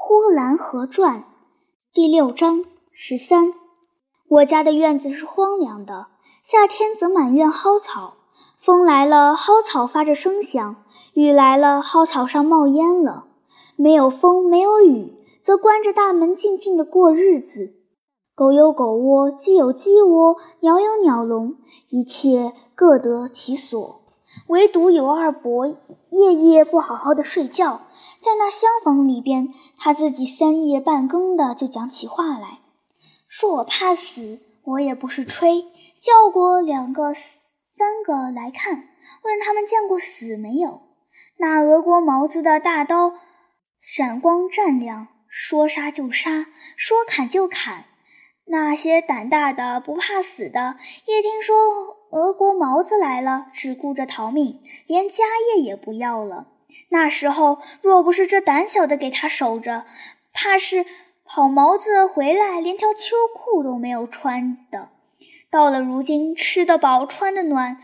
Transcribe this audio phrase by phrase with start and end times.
[0.00, 1.24] 呼兰河传
[1.92, 3.52] 第六章十三。
[4.28, 6.06] 我家的院子是荒凉的，
[6.44, 8.14] 夏天则满院蒿草。
[8.56, 10.76] 风来了，蒿草发着声响；
[11.14, 13.24] 雨来了，蒿草上冒烟了。
[13.74, 17.74] 没有风，没有雨，则关着大门静静的过日子。
[18.36, 21.56] 狗有狗窝，鸡有鸡窝，鸟有鸟笼，
[21.88, 24.00] 一切各得其所。
[24.46, 27.82] 唯独尤二伯夜夜不好好的睡觉，
[28.20, 32.60] 在那厢房里边，他自己三夜半更的就讲起话来，
[33.28, 35.62] 说我怕死，我也不是吹，
[36.00, 38.88] 叫过两个、三个来看，
[39.24, 40.82] 问他们见过死没有。
[41.36, 43.12] 那俄国毛子的大刀
[43.80, 46.46] 闪光湛亮，说杀就杀，
[46.76, 47.84] 说砍就砍。
[48.46, 50.76] 那些胆大的不怕死的，
[51.06, 51.97] 一听说。
[52.10, 56.48] 俄国毛子来了，只顾着逃命，连家业也不要了。
[56.90, 59.84] 那时候，若不是这胆小的给他守着，
[60.32, 60.86] 怕是
[61.24, 64.88] 跑毛子回来，连条秋裤都没有穿的。
[65.50, 67.78] 到了如今，吃得饱，穿得暖，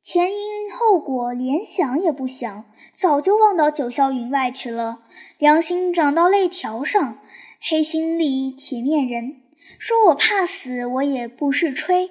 [0.00, 2.64] 前因后果连想也不想，
[2.94, 5.00] 早就忘到九霄云外去了。
[5.38, 7.18] 良心长到肋条上，
[7.60, 9.40] 黑心里铁面人，
[9.78, 12.10] 说我怕死，我也不是吹。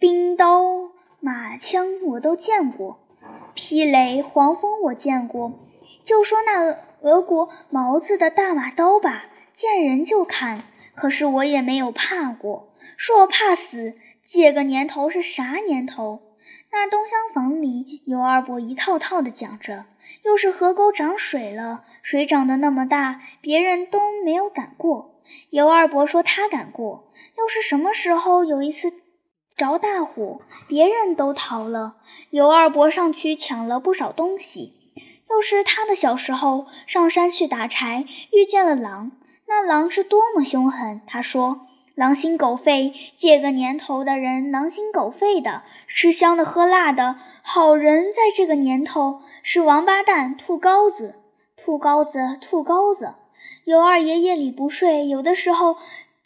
[0.00, 3.00] 冰刀、马枪我都见过，
[3.54, 5.52] 霹雷、黄蜂我见过。
[6.02, 10.62] 就说那俄国毛子的大马刀吧，见人就砍。
[10.94, 12.72] 可是我也没有怕过。
[12.96, 16.22] 说我怕死，借个年头是啥年头？
[16.72, 19.84] 那东厢房里尤二伯一套套的讲着，
[20.24, 25.20] 又是河沟涨水了，水涨得那么大，别人都没有敢过。
[25.50, 27.12] 尤二伯说他敢过。
[27.36, 28.94] 又是什么时候有一次？
[29.60, 31.96] 着大火，别人都逃了，
[32.30, 34.72] 尤二伯上去抢了不少东西。
[35.28, 39.12] 又是他的小时候上山去打柴，遇见了狼。
[39.46, 41.02] 那狼是多么凶狠！
[41.06, 47.16] 他说：“狼心狗肺，借个年头的人狼心狗肺的，吃香的喝辣的。
[47.42, 51.16] 好人在这个年头是王八蛋，兔羔子，
[51.54, 53.16] 兔羔子，兔羔子。”
[53.64, 55.76] 尤二爷夜里不睡，有的时候。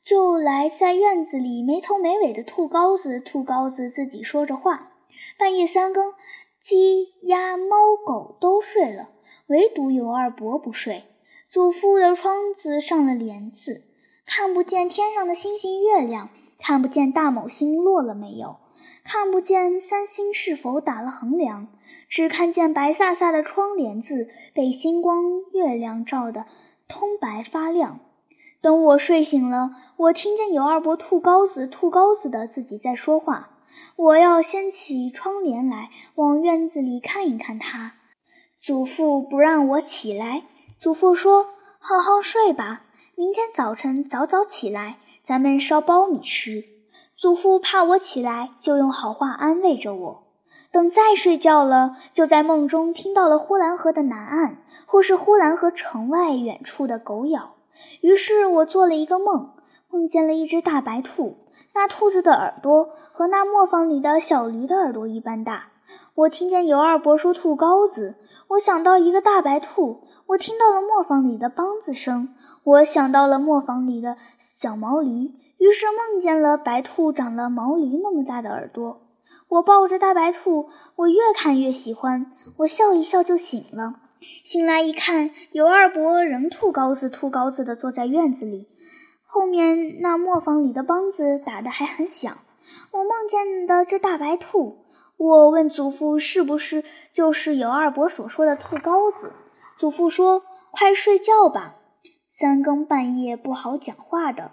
[0.04, 4.92] 就来在院子里没头没尾的吐羔子，吐羔子自己说着话。
[5.38, 6.12] 半夜三更，
[6.60, 9.08] 鸡鸭猫狗都睡了，
[9.46, 11.04] 唯独尤二伯不睡。
[11.48, 13.84] 祖父的窗子上了帘子，
[14.26, 16.28] 看不见天上的星星月亮，
[16.58, 18.56] 看不见大某星落了没有，
[19.04, 21.68] 看不见三星是否打了横梁，
[22.10, 25.22] 只看见白飒飒的窗帘子被星光
[25.52, 26.44] 月亮照得
[26.88, 28.00] 通白发亮。
[28.64, 33.50] 等我睡醒了，我听见有二伯吐羔子、吐羔子的自己在说话。
[33.94, 37.92] 我要掀起窗帘来，往院子里看一看他。
[38.56, 40.44] 祖父不让我起来，
[40.78, 41.48] 祖父说
[41.78, 42.84] ：“好好睡吧，
[43.16, 46.64] 明天早晨早早起来，咱们烧苞米吃。”
[47.18, 50.22] 祖父怕我起来，就用好话安慰着我。
[50.72, 57.50] 等再睡觉了，就在梦中听到了呼兰河的南岸，或是呼兰河城外远处的狗咬。
[58.00, 59.54] 于是我做了一个梦，
[59.90, 61.38] 梦见了一只大白兔。
[61.74, 65.72] 那兔子的耳朵和那磨坊里的小驴的耳朵一般大。
[66.14, 68.16] 我听见尤二伯说兔羔子，
[68.48, 70.04] 我想到一个大白兔。
[70.26, 75.34] 我听到了磨坊里的梆子声，我想到了磨坊里的小毛驴。
[75.58, 79.02] 于是梦见了白兔长了毛驴那么大的耳朵。
[79.48, 82.32] 我抱着大白兔，我越看越喜欢。
[82.58, 83.96] 我笑一笑就醒了。
[84.44, 88.68] 醒来一看，尤二伯仍吐羔子、吐羔子的坐在院子里，
[89.24, 92.38] 后面那磨坊里的梆子打得还很响。
[92.92, 94.84] 我梦见的这大白兔，
[95.16, 96.82] 我问祖父是不是
[97.12, 99.32] 就是尤二伯所说的吐羔子？
[99.78, 100.42] 祖父说
[100.72, 101.76] ：“快睡觉吧，
[102.30, 104.52] 三更半夜不好讲话的。”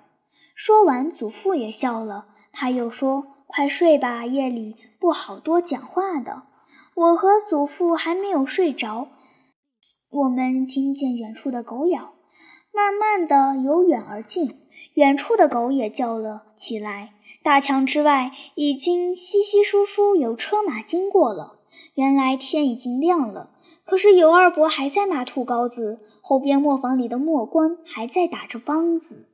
[0.56, 2.26] 说完，祖父也笑了。
[2.52, 6.44] 他又说：“快睡吧，夜里不好多讲话的。”
[6.94, 9.08] 我和祖父还没有睡着。
[10.14, 12.16] 我们听见远处的狗咬，
[12.74, 14.56] 慢慢的由远而近，
[14.96, 17.14] 远处的狗也叫了起来。
[17.42, 21.60] 大墙之外已经稀稀疏疏有车马经过了。
[21.96, 23.52] 原来天已经亮了，
[23.86, 29.30] 可是尤二伯还在骂兔羔子，后边磨坊里的磨官还在打着梆子。